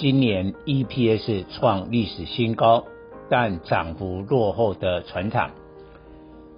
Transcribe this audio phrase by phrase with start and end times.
[0.00, 2.84] 今年 EPS 创历史新高，
[3.28, 5.50] 但涨幅落后的船厂，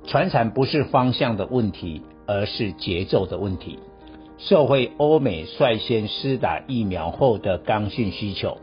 [0.06, 3.80] 船产不是方向的问题，而是节奏的问题。
[4.38, 8.58] 社会欧美率先施打疫苗后的刚性需求，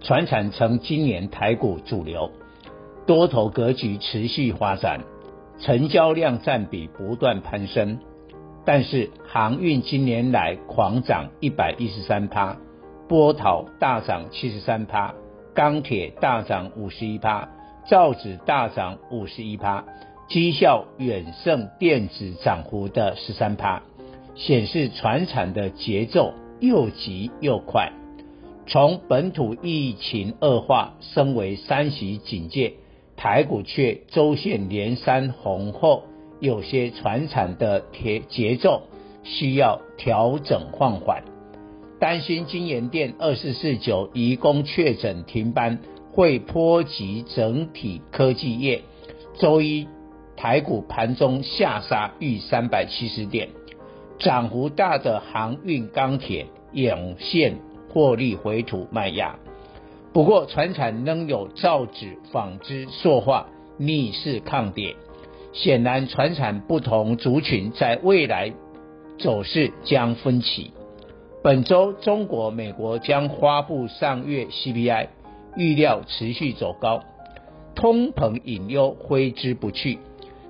[0.00, 2.30] 船产成今年台股主流，
[3.06, 5.00] 多头格局持续发展，
[5.58, 7.98] 成交量占比不断攀升。
[8.64, 12.56] 但是航运今年来狂涨一百一十三趴，
[13.10, 15.12] 波涛大涨七十三趴，
[15.52, 17.48] 钢铁大涨五十一趴，
[17.88, 19.84] 造纸大涨五十一趴，
[20.28, 23.82] 绩效远胜电子涨幅的十三趴，
[24.36, 27.90] 显示传产的节奏又急又快。
[28.68, 32.74] 从本土疫情恶化升为三级警戒，
[33.16, 36.04] 台股却周线连三红后。
[36.38, 38.84] 有些传产的节节奏
[39.24, 41.24] 需要调整放缓，
[42.00, 45.78] 担心金元电二四四九移工确诊停班
[46.10, 48.80] 会波及整体科技业。
[49.38, 49.86] 周一
[50.34, 53.50] 台股盘中下杀逾三百七十点，
[54.18, 57.58] 涨幅大的航运、钢铁涌现
[57.90, 59.36] 获利回吐卖压。
[60.14, 64.96] 不过传产仍有造纸、纺织、塑化逆势抗跌。
[65.52, 68.54] 显然，传产不同族群在未来
[69.18, 70.72] 走势将分歧。
[71.42, 75.08] 本周，中国、美国将发布上月 CPI，
[75.56, 77.02] 预料持续走高，
[77.74, 79.98] 通膨隐忧挥之不去。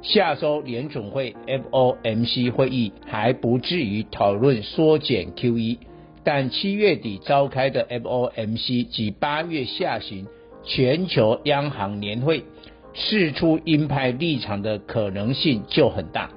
[0.02, 5.78] 下周联准会 FOMC 会议还不至于讨论缩减 QE，
[6.24, 10.26] 但七月底召开的 FOMC 及八月下旬
[10.64, 12.44] 全球央行年会。
[12.92, 16.30] 释出鹰派立场的可能性就很大，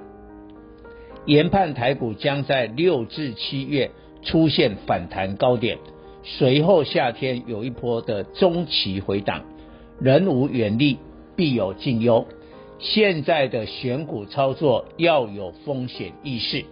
[1.26, 3.90] 研判台股将在六至七月
[4.24, 5.78] 出现反弹高点，
[6.22, 9.42] 随后夏天有一波的中期回档。
[10.00, 10.96] 人无远虑，
[11.36, 12.26] 必有近忧。
[12.78, 16.64] 现在的选股操作要有风险意识，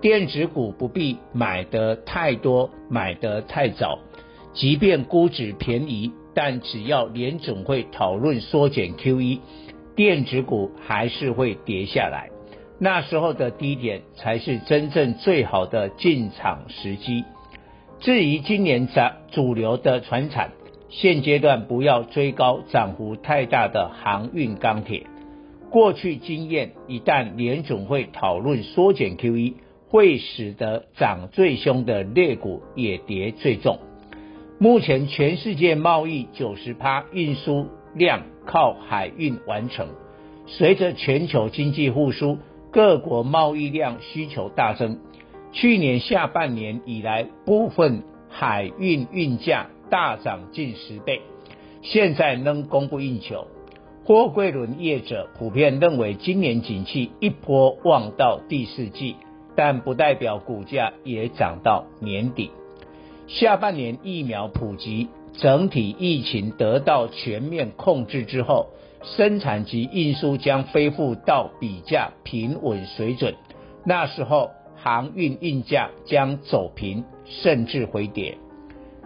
[0.00, 3.98] 电子股不必买得太多，买得太早，
[4.52, 6.10] 即便估值便宜。
[6.34, 9.38] 但只要联总会讨论缩减 QE，
[9.94, 12.33] 电子股还是会跌下来。
[12.84, 17.24] 那时候的低点才是真正最好的进场时机。
[17.98, 20.50] 至于今年涨主流的船产，
[20.90, 25.06] 现阶段不要追高涨幅太大的航运、钢铁。
[25.70, 29.54] 过去经验，一旦联总会讨论缩减 QE，
[29.88, 33.78] 会使得涨最凶的类股也跌最重。
[34.58, 39.88] 目前全世界贸易九十趴运输量靠海运完成，
[40.46, 42.36] 随着全球经济复苏，
[42.74, 44.98] 各国贸易量需求大增。
[45.52, 51.22] 去年下半年以来，部分海运运价大涨近十倍，
[51.82, 53.46] 现在仍供不应求。
[54.04, 59.14] 货柜轮业者普遍认为，今年景气一波望到第四季，
[59.54, 62.50] 但不代表股价也涨到年底。
[63.28, 68.70] 下半年疫苗普及，整体疫情得到全面控制之后，
[69.04, 73.34] 生产及运输将恢复到比较平稳水准。
[73.84, 78.38] 那时候航运运价将走平，甚至回跌。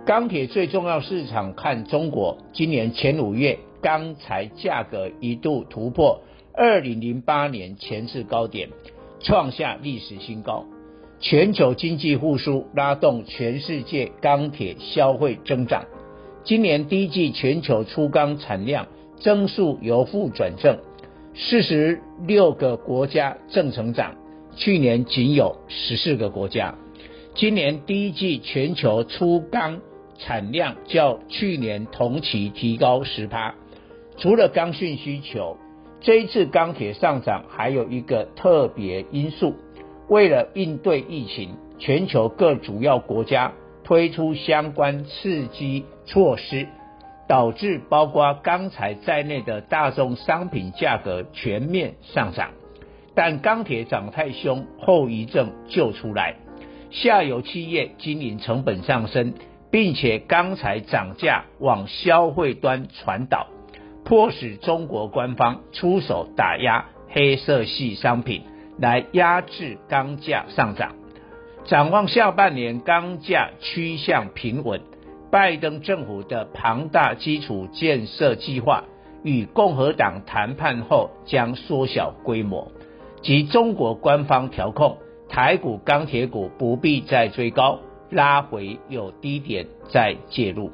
[0.07, 6.23] 钢铁最重要市场看中国，今年前五月钢材价格一度突破
[6.55, 8.71] 二零零八年前次高点，
[9.21, 10.65] 创下历史新高。
[11.21, 15.85] 全球经济复苏拉动全世界钢铁消费增长。
[16.45, 18.87] 今年第一季全球粗钢产量
[19.21, 20.79] 增速由负转正，
[21.35, 24.15] 四十六个国家正成长，
[24.57, 26.75] 去年仅有十四个国家。
[27.35, 29.81] 今年第一季全球粗钢
[30.19, 33.55] 产量较去年同期提高十趴。
[34.17, 35.57] 除了刚性需求，
[36.01, 39.55] 这一次钢铁上涨还有一个特别因素。
[40.09, 43.53] 为了应对疫情，全球各主要国家
[43.85, 46.67] 推出相关刺激措施，
[47.29, 52.51] 导致包括钢材在内的大宗商品价格全面上涨。
[53.15, 56.37] 但钢铁涨太凶，后遗症就出来，
[56.91, 59.35] 下游企业经营成本上升，
[59.71, 63.49] 并且钢材涨价往消费端传导，
[64.05, 68.45] 迫使中国官方出手打压黑色系商品，
[68.79, 70.95] 来压制钢价上涨。
[71.65, 74.81] 展望下半年，钢价趋向平稳。
[75.31, 78.85] 拜登政府的庞大基础建设计划
[79.23, 82.73] 与共和党谈判后将缩小规模，
[83.21, 84.99] 及中国官方调控。
[85.29, 90.71] 台股、钢铁股不必再追高，拉回有低点再介入。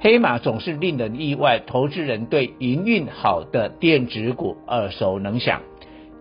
[0.00, 5.60] 黑马总是令人意外，投资人对营运好的电子股耳熟能详，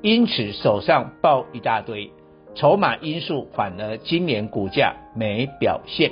[0.02, 2.12] 因此手上抱一大堆，
[2.56, 6.12] 筹码因素反而今年股价没表现。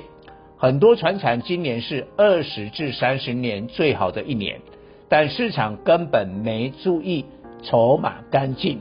[0.59, 4.61] 很多船产今年是二十至三十年最好的一年，
[5.07, 7.25] 但市场根本没注意
[7.61, 8.79] 筹码干净，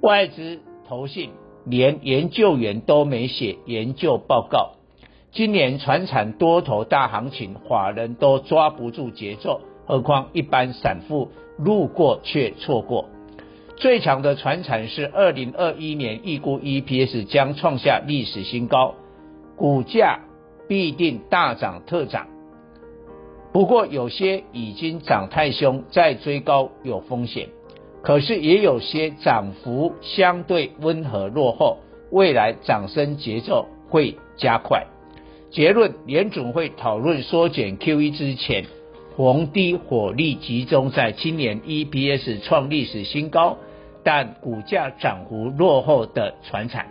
[0.00, 1.30] 外资投信。
[1.68, 4.74] 连研究员都没写研究报告。
[5.32, 11.28] 今年船产多头大行情，法人都抓不住节奏，何况一般散户
[11.58, 13.06] 路过却错过。
[13.74, 18.94] 最强的船产是二零二一年预估 EPS 将创下历史新高，
[19.56, 20.20] 股价
[20.68, 22.26] 必定大涨特涨。
[23.52, 27.48] 不过有些已经涨太凶，再追高有风险。
[28.02, 31.78] 可是也有些涨幅相对温和落后，
[32.10, 34.86] 未来涨升节奏会加快。
[35.50, 38.64] 结论：联准会讨论缩减 QE 之前，
[39.16, 43.56] 逢低火力集中在今年 EPS 创历史新高，
[44.04, 46.86] 但股价涨幅落后的船产，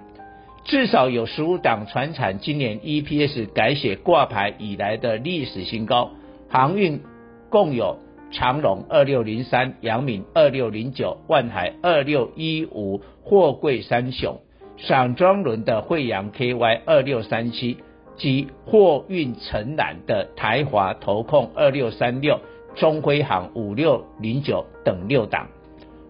[0.66, 6.12] 至少有十五档船产今年 EPS 改写挂牌以来的历史新高，
[6.50, 7.02] 航运
[7.50, 8.00] 共有。
[8.32, 14.42] 长荣二六零三、阳明二六零九、万海二六一五，货柜三雄；
[14.78, 17.78] 散装轮的惠阳 KY 二六三七
[18.18, 22.42] 及货运承揽的台华投控二六三六、
[22.76, 25.48] 中辉航五六零九等六档。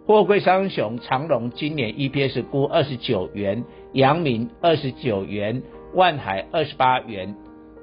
[0.07, 3.63] 货柜三雄长荣今年 EPS 估二十九元，
[3.93, 5.63] 阳明二十九元，
[5.95, 7.35] 万海二十八元。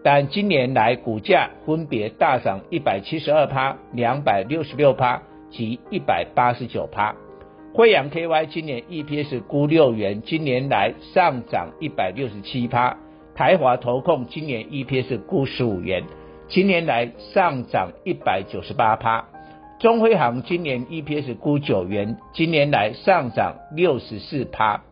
[0.05, 5.21] 但今年来股价分别大涨一百七十二趴、两百六十六趴
[5.51, 7.13] 及一百八十九趴。
[7.75, 12.97] 惠阳 KY 今年 EPS 估六元，今年来上涨一百六十七趴。
[13.35, 16.05] 台华投控今年 EPS 估十五元，
[16.47, 19.31] 今年来上涨一百九十八趴。
[19.82, 24.84] 中辉航今年 EPS 估九元，今年来上涨六十四趴。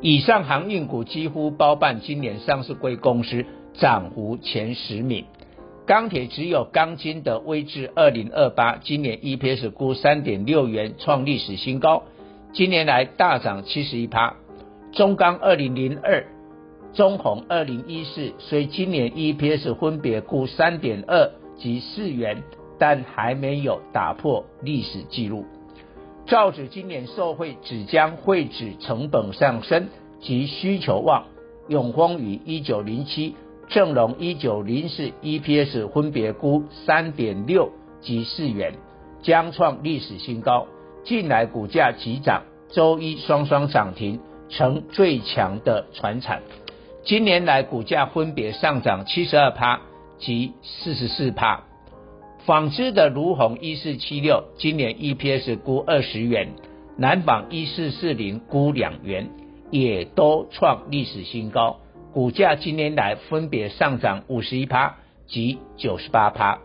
[0.00, 3.46] 以上航运股几乎包办今年上市贵公司。
[3.74, 5.24] 涨幅前十名，
[5.86, 12.02] 钢铁只有钢筋的威致二零二八，今年 EPS 估三点六元，创历史新高，
[12.52, 14.34] 今年来大涨七十一趴。
[14.90, 16.26] 中钢二零零二，
[16.92, 22.42] 中红二零一四，所以今年 EPS 分别估三点二及四元，
[22.78, 25.44] 但还没有打破历史记录。
[26.26, 29.88] 造纸今年受惠纸浆废纸成本上升
[30.20, 31.24] 及需求旺，
[31.68, 33.34] 永丰余一九零七。
[33.68, 37.70] 正隆一九零四 EPS 分别估三点六
[38.00, 38.72] 及四元，
[39.22, 40.66] 将创历史新高。
[41.04, 46.42] 近来股价急涨，周一双双涨停，成最强的船产。
[47.04, 49.80] 今年来股价分别上涨七十二趴
[50.18, 51.67] 及四十四趴。
[52.48, 56.54] 纺织的儒鸿一四七六，今年 EPS 估二十元，
[56.96, 59.28] 南纺一四四零估两元，
[59.70, 61.76] 也都创历史新高。
[62.14, 66.60] 股价今年来分别上涨五十一趴及九十八趴，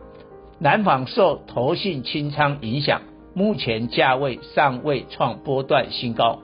[0.57, 3.01] 南纺受投信清仓影响，
[3.33, 6.39] 目前价位尚未创波段新高。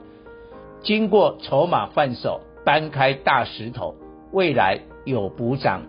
[0.82, 3.94] 经过筹码换手，搬开大石头，
[4.32, 5.84] 未来有补涨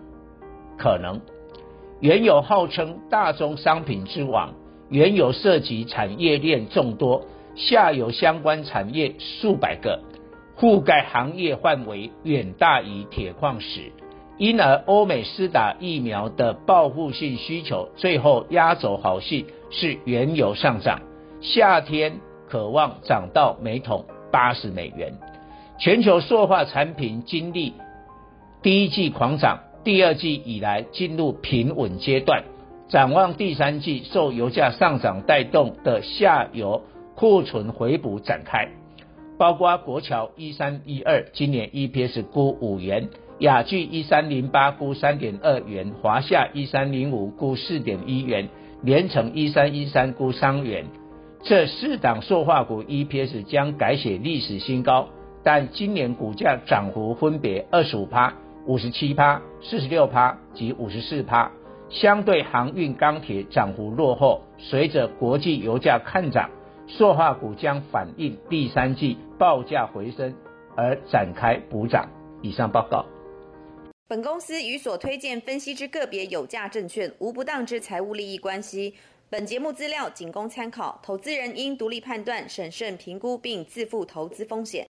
[0.78, 1.20] 可能。
[2.02, 4.54] 原油号称大宗商品之王，
[4.88, 10.00] 原油涉及产业链众多，下游相关产业数百个。
[10.58, 13.92] 覆盖行业范围远大于铁矿石，
[14.36, 21.02] 因而欧美施打疫苗的报复性需求，最后压轴好戏是原油上涨，
[21.40, 22.18] 夏天
[22.48, 25.14] 可望涨到每桶八十美元。
[25.78, 27.74] 全球塑化产品经历
[28.60, 32.44] 第一季狂涨，第二季以来进入平稳阶段，
[32.88, 36.84] 展望第三季受油价上涨带动的下游
[37.16, 38.68] 库存回补展开。
[39.38, 43.08] 包括国桥一三一二，今年 EPS 估五元；
[43.40, 48.46] 亚聚一三零八估三点二元；华夏一三零五估四点一元；
[48.82, 50.84] 联成一三一三估三元。
[51.42, 55.08] 这四档塑化股 EPS 将改写历史新高，
[55.42, 58.34] 但今年股价涨幅分别二十五趴
[58.66, 61.50] 五十七趴、四十六趴及五十四趴。
[61.90, 66.48] 相对航运、钢铁涨幅落后，随着国际油价看涨，
[66.86, 70.34] 塑化股将反映第三季报价回升
[70.74, 72.08] 而展开补涨。
[72.40, 73.04] 以上报告。
[74.08, 78.94] 本公司与所推荐分析之个别有价证券无不当之财务利益关系。
[79.28, 84.86] 本节目资料仅供参考，投资人应独立判断、审慎评估并自负投资风险。